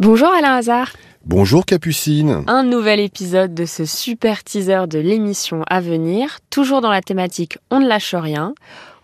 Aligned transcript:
Bonjour 0.00 0.28
Alain 0.28 0.54
Hazard. 0.54 0.92
Bonjour 1.24 1.66
Capucine. 1.66 2.44
Un 2.46 2.62
nouvel 2.62 3.00
épisode 3.00 3.52
de 3.52 3.64
ce 3.64 3.84
super 3.84 4.44
teaser 4.44 4.86
de 4.88 5.00
l'émission 5.00 5.64
à 5.66 5.80
venir, 5.80 6.38
toujours 6.50 6.80
dans 6.80 6.92
la 6.92 7.02
thématique 7.02 7.58
On 7.72 7.80
ne 7.80 7.88
lâche 7.88 8.14
rien. 8.14 8.54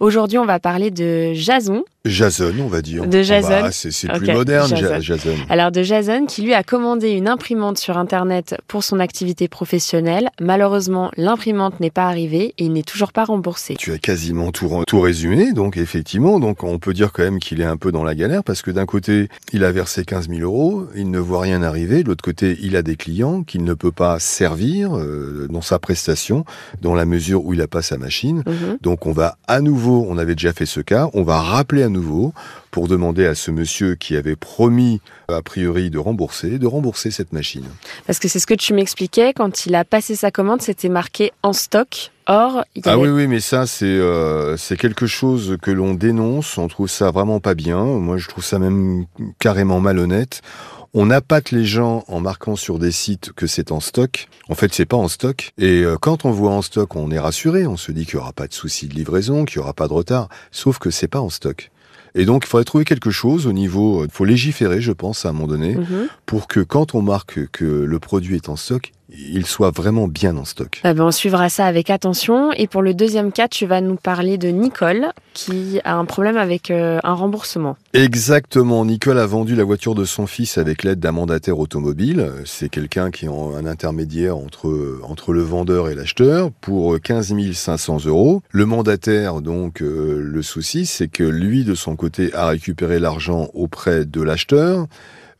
Aujourd'hui, 0.01 0.39
on 0.39 0.47
va 0.47 0.59
parler 0.59 0.91
de 0.91 1.33
Jason. 1.35 1.85
Jason, 2.05 2.53
on 2.61 2.67
va 2.67 2.83
dire. 2.83 3.07
De 3.07 3.23
Jason. 3.23 3.49
Ah 3.51 3.63
bah, 3.63 3.71
c'est 3.73 4.09
plus 4.09 4.33
moderne, 4.33 4.69
Jason. 4.69 4.89
Ja- 4.89 5.01
Jason. 5.01 5.31
Alors 5.49 5.73
de 5.73 5.83
Jason 5.83 6.27
qui 6.27 6.43
lui 6.43 6.53
a 6.53 6.63
commandé 6.63 7.11
une 7.13 7.29
imprimante 7.29 7.79
sur 7.79 7.97
Internet 7.97 8.57
pour 8.69 8.85
son 8.85 9.01
activité 9.01 9.49
professionnelle. 9.49 10.29
Malheureusement, 10.39 11.11
l'imprimante 11.17 11.81
n'est 11.81 11.91
pas 11.91 12.05
arrivée 12.05 12.53
et 12.59 12.65
il 12.65 12.73
n'est 12.75 12.83
toujours 12.83 13.13
pas 13.13 13.25
remboursé. 13.25 13.77
Tu 13.79 13.93
as 13.93 13.99
quasiment 13.99 14.51
tout 14.53 15.01
résumé, 15.01 15.53
donc 15.55 15.79
effectivement, 15.79 16.41
donc 16.41 16.63
on 16.63 16.79
peut 16.79 16.93
dire 16.93 17.11
quand 17.11 17.23
même 17.23 17.39
qu'il 17.39 17.63
est 17.63 17.65
un 17.65 17.79
peu 17.79 17.91
dans 17.91 18.05
la 18.05 18.15
galère 18.15 18.45
parce 18.45 18.61
que 18.61 18.71
d'un 18.71 18.85
côté, 18.87 19.29
il 19.55 19.65
a 19.65 19.73
versé 19.73 20.05
15 20.05 20.29
000 20.29 20.41
euros, 20.43 20.87
il 20.95 21.11
ne 21.11 21.19
voit 21.19 21.41
rien 21.41 21.63
arriver, 21.63 22.03
de 22.03 22.09
l'autre 22.09 22.25
côté, 22.25 22.59
il 22.61 22.77
a 22.77 22.83
des 22.83 22.97
clients 22.97 23.43
qu'il 23.45 23.65
ne 23.65 23.73
peut 23.73 23.93
pas 23.93 24.19
servir 24.19 24.95
euh, 24.99 25.47
dans 25.51 25.63
sa 25.63 25.79
prestation, 25.79 26.45
dans 26.83 26.95
la 26.95 27.07
mesure 27.07 27.47
où 27.47 27.55
il 27.55 27.61
n'a 27.61 27.67
pas 27.67 27.81
sa 27.83 27.97
machine. 27.97 28.43
Mhm. 28.47 28.77
Donc 28.83 29.07
on 29.07 29.13
va 29.13 29.39
à 29.49 29.63
nouveau, 29.63 29.84
on 29.93 30.19
avait 30.19 30.35
déjà 30.35 30.53
fait 30.53 30.67
ce 30.67 30.81
cas, 30.81 31.09
on 31.15 31.23
va 31.23 31.41
rappeler 31.41 31.83
à 31.83 31.89
nouveau 31.89 32.33
pour 32.71 32.89
demander 32.89 33.25
à 33.27 33.35
ce 33.35 33.51
monsieur 33.51 33.95
qui 33.95 34.17
avait 34.17 34.37
promis 34.37 35.01
a 35.29 35.41
priori 35.43 35.91
de 35.91 35.99
rembourser, 35.99 36.59
de 36.59 36.67
rembourser 36.67 37.11
cette 37.11 37.33
machine. 37.33 37.65
Parce 38.07 38.19
que 38.19 38.29
c'est 38.29 38.39
ce 38.41 38.47
que 38.47 38.55
tu 38.55 38.75
m'expliquais, 38.75 39.33
quand 39.33 39.67
il 39.67 39.75
a 39.75 39.85
passé 39.85 40.17
sa 40.17 40.31
commande, 40.31 40.61
c'était 40.63 40.89
marqué 40.89 41.33
en 41.43 41.53
stock. 41.53 42.11
Or, 42.27 42.65
il 42.75 42.83
Ah 42.87 42.93
avait- 42.93 43.03
oui, 43.03 43.09
oui, 43.11 43.27
mais 43.27 43.41
ça, 43.41 43.67
c'est 43.67 43.85
euh, 43.85 44.57
c'est 44.57 44.77
quelque 44.79 45.07
chose 45.07 45.57
que 45.61 45.71
l'on 45.71 45.95
dénonce. 45.95 46.57
On 46.59 46.69
trouve 46.69 46.89
ça 46.89 47.11
vraiment 47.11 47.39
pas 47.39 47.55
bien. 47.55 47.85
Moi, 47.85 48.17
je 48.17 48.29
trouve 48.29 48.45
ça 48.45 48.59
même 48.59 49.05
carrément 49.39 49.79
malhonnête. 49.81 50.41
On 50.97 51.11
appâte 51.11 51.51
les 51.51 51.65
gens 51.65 52.05
en 52.07 52.21
marquant 52.21 52.55
sur 52.55 52.79
des 52.79 52.93
sites 52.93 53.33
que 53.33 53.49
c'est 53.49 53.73
en 53.73 53.81
stock. 53.81 54.29
En 54.49 54.55
fait, 54.55 54.73
c'est 54.73 54.85
pas 54.87 54.97
en 54.97 55.09
stock. 55.09 55.51
Et 55.59 55.83
euh, 55.83 55.97
quand 56.01 56.25
on 56.25 56.31
voit 56.31 56.53
en 56.53 56.63
stock, 56.63 56.95
on 56.95 57.11
est 57.11 57.19
rassuré. 57.19 57.67
On 57.67 57.77
se 57.77 57.91
dit 57.91 58.05
qu'il 58.07 58.15
y 58.15 58.19
aura 58.19 58.33
pas 58.33 58.47
de 58.47 58.55
souci 58.55 58.87
de 58.87 58.95
livraison, 58.95 59.45
qu'il 59.45 59.57
y 59.57 59.59
aura 59.59 59.73
pas 59.75 59.89
de 59.89 59.93
retard. 59.93 60.29
Sauf 60.53 60.79
que 60.79 60.91
c'est 60.91 61.09
pas 61.09 61.21
en 61.21 61.31
stock. 61.31 61.71
Et 62.15 62.27
donc, 62.27 62.45
il 62.45 62.49
faudrait 62.49 62.65
trouver 62.65 62.85
quelque 62.85 63.11
chose 63.11 63.49
au 63.49 63.53
niveau. 63.53 64.05
Il 64.05 64.11
faut 64.13 64.25
légiférer, 64.25 64.81
je 64.81 64.93
pense, 64.93 65.25
à 65.27 65.31
un 65.31 65.33
moment 65.33 65.49
donné, 65.49 65.75
Mhm. 65.75 66.07
pour 66.27 66.47
que 66.47 66.61
quand 66.61 66.95
on 66.95 67.03
marque 67.03 67.49
que 67.51 67.65
le 67.65 67.99
produit 67.99 68.37
est 68.37 68.49
en 68.49 68.55
stock, 68.55 68.93
il 69.11 69.47
soit 69.47 69.71
vraiment 69.71 70.09
bien 70.09 70.37
en 70.37 70.45
stock. 70.45 70.81
Ah 70.85 70.95
ben, 70.95 71.05
on 71.05 71.11
suivra 71.11 71.49
ça 71.49 71.67
avec 71.67 71.91
attention. 71.91 72.53
Et 72.53 72.67
pour 72.67 72.83
le 72.83 72.95
deuxième 72.95 73.33
cas, 73.33 73.49
tu 73.49 73.67
vas 73.67 73.81
nous 73.81 73.97
parler 73.97 74.39
de 74.39 74.49
Nicole 74.49 75.09
qui 75.35 75.81
a 75.85 75.97
un 75.97 76.05
problème 76.05 76.37
avec 76.37 76.71
euh, 76.71 77.01
un 77.05 77.15
remboursement. 77.15 77.77
Exactement. 77.93 78.85
Nicole 78.85 79.19
a 79.19 79.27
vendu 79.27 79.57
la 79.57 79.65
voiture 79.65 79.95
de 79.95 80.05
son 80.05 80.27
fils 80.27 80.59
avec 80.59 80.85
l'aide 80.85 81.01
d'un 81.01 81.13
mandataire 81.13 81.59
automobile. 81.59 82.33
C'est 82.45 82.69
quelqu'un 82.69 83.11
qui 83.11 83.27
est 83.27 83.29
un 83.29 83.67
intermédiaire 83.67 84.37
entre, 84.37 85.01
entre 85.03 85.33
le 85.33 85.43
vendeur 85.43 85.89
et 85.89 85.95
l'acheteur 85.95 86.51
pour 86.61 87.01
15 87.01 87.35
500 87.53 88.07
euros. 88.07 88.43
Le 88.51 88.67
mandataire, 88.67 89.41
donc, 89.41 89.83
euh, 89.83 90.21
le 90.23 90.43
souci, 90.43 90.87
c'est 90.87 91.09
que 91.09 91.25
lui, 91.25 91.65
de 91.65 91.75
son 91.75 91.97
côté, 91.97 92.33
a 92.35 92.49
récupéré 92.49 92.99
l'argent 92.99 93.49
auprès 93.55 94.05
de 94.05 94.23
l'acheteur, 94.23 94.87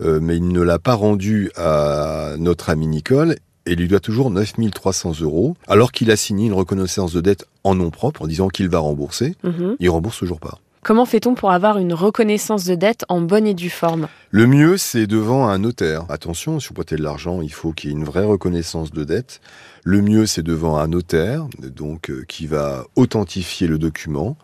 euh, 0.03 0.19
mais 0.21 0.37
il 0.37 0.49
ne 0.49 0.61
l'a 0.61 0.79
pas 0.79 0.95
rendu 0.95 1.51
à 1.57 2.35
notre 2.39 2.71
ami 2.71 2.87
Nicole 2.87 3.37
et 3.67 3.75
lui 3.77 3.89
doit 3.89 4.01
toujours 4.01 4.31
9 4.31 4.53
300 4.73 5.21
euros, 5.21 5.57
alors 5.69 5.93
qu'il 5.93 6.11
a 6.11 6.17
signé 6.17 6.47
une 6.47 6.53
reconnaissance 6.53 7.13
de 7.13 7.21
dette 7.21 7.47
en 7.63 7.75
nom 7.75 7.91
propre 7.91 8.23
en 8.23 8.27
disant 8.27 8.49
qu'il 8.49 8.69
va 8.69 8.79
rembourser. 8.79 9.37
Mhm. 9.43 9.77
Il 9.81 9.91
rembourse 9.91 10.19
toujours 10.19 10.41
pas. 10.41 10.59
Comment 10.85 11.07
fait-on 11.07 11.35
pour 11.35 11.51
avoir 11.51 11.79
une 11.79 11.95
reconnaissance 11.95 12.65
de 12.65 12.75
dette 12.75 13.07
en 13.09 13.23
bonne 13.23 13.47
et 13.47 13.55
due 13.55 13.71
forme? 13.71 14.07
Le 14.31 14.47
mieux, 14.47 14.77
c'est 14.77 15.07
devant 15.07 15.49
un 15.49 15.57
notaire. 15.57 16.05
Attention, 16.11 16.61
si 16.61 16.69
vous 16.69 16.75
prêtez 16.75 16.97
de 16.97 17.03
l'argent, 17.03 17.41
il 17.41 17.53
faut 17.55 17.73
qu'il 17.73 17.89
y 17.89 17.93
ait 17.95 17.97
une 17.97 18.05
vraie 18.05 18.27
reconnaissance 18.27 18.91
de 18.91 19.03
dette. 19.03 19.41
Le 19.83 20.03
mieux, 20.03 20.27
c'est 20.27 20.43
devant 20.43 20.77
un 20.77 20.89
notaire, 20.89 21.47
donc 21.59 22.11
euh, 22.11 22.27
qui 22.29 22.47
va 22.47 22.85
authentifier 22.97 23.67
le 23.67 23.79
document, 23.79 24.37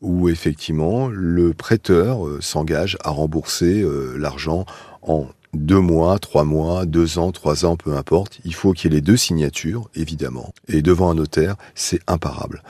où 0.00 0.28
effectivement 0.28 1.06
le 1.06 1.54
prêteur 1.54 2.26
euh, 2.26 2.40
s'engage 2.40 2.98
à 3.04 3.10
rembourser 3.10 3.80
euh, 3.82 4.16
l'argent 4.18 4.66
en 5.04 5.28
deux 5.54 5.80
mois, 5.80 6.18
trois 6.18 6.44
mois, 6.44 6.84
deux 6.84 7.18
ans, 7.18 7.32
trois 7.32 7.64
ans, 7.64 7.76
peu 7.76 7.96
importe. 7.96 8.40
Il 8.44 8.54
faut 8.54 8.72
qu'il 8.72 8.90
y 8.90 8.94
ait 8.94 8.96
les 8.96 9.02
deux 9.02 9.16
signatures, 9.16 9.88
évidemment. 9.94 10.52
Et 10.68 10.82
devant 10.82 11.10
un 11.10 11.14
notaire, 11.14 11.56
c'est 11.74 12.00
imparable. 12.06 12.62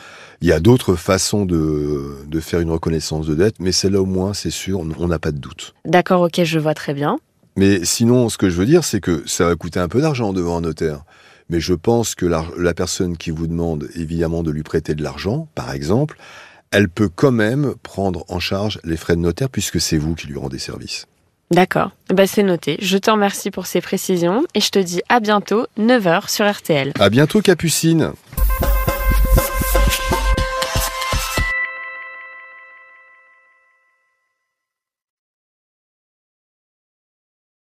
Il 0.42 0.48
y 0.48 0.52
a 0.52 0.60
d'autres 0.60 0.94
façons 0.94 1.46
de, 1.46 2.18
de 2.26 2.40
faire 2.40 2.60
une 2.60 2.70
reconnaissance 2.70 3.26
de 3.26 3.34
dette, 3.34 3.56
mais 3.58 3.72
celle-là 3.72 4.02
au 4.02 4.06
moins, 4.06 4.34
c'est 4.34 4.50
sûr, 4.50 4.80
on 4.80 5.08
n'a 5.08 5.18
pas 5.18 5.32
de 5.32 5.38
doute. 5.38 5.74
D'accord, 5.86 6.22
ok, 6.22 6.44
je 6.44 6.58
vois 6.58 6.74
très 6.74 6.92
bien. 6.92 7.18
Mais 7.56 7.84
sinon, 7.84 8.28
ce 8.28 8.36
que 8.36 8.50
je 8.50 8.56
veux 8.56 8.66
dire, 8.66 8.84
c'est 8.84 9.00
que 9.00 9.22
ça 9.26 9.46
va 9.46 9.54
coûter 9.54 9.80
un 9.80 9.88
peu 9.88 10.00
d'argent 10.00 10.32
devant 10.32 10.58
un 10.58 10.62
notaire. 10.62 11.04
Mais 11.50 11.60
je 11.60 11.74
pense 11.74 12.14
que 12.14 12.26
la, 12.26 12.44
la 12.58 12.74
personne 12.74 13.16
qui 13.16 13.30
vous 13.30 13.46
demande 13.46 13.88
évidemment 13.94 14.42
de 14.42 14.50
lui 14.50 14.62
prêter 14.62 14.94
de 14.94 15.02
l'argent, 15.02 15.48
par 15.54 15.72
exemple, 15.72 16.18
elle 16.70 16.88
peut 16.88 17.08
quand 17.08 17.30
même 17.30 17.74
prendre 17.82 18.24
en 18.28 18.40
charge 18.40 18.80
les 18.82 18.96
frais 18.96 19.14
de 19.14 19.20
notaire 19.20 19.50
puisque 19.50 19.80
c'est 19.80 19.98
vous 19.98 20.14
qui 20.14 20.26
lui 20.26 20.38
rendez 20.38 20.58
service. 20.58 21.06
D'accord, 21.50 21.91
bah, 22.09 22.27
c'est 22.27 22.43
noté. 22.43 22.77
Je 22.81 22.99
te 22.99 23.10
remercie 23.10 23.50
pour 23.50 23.66
ces 23.66 23.81
précisions 23.81 24.44
et 24.55 24.60
je 24.60 24.71
te 24.71 24.78
dis 24.78 25.03
à 25.09 25.21
bientôt, 25.21 25.66
9h 25.78 26.31
sur 26.31 26.50
RTL. 26.50 26.93
À 26.99 27.10
bientôt, 27.10 27.41
Capucine. 27.41 28.12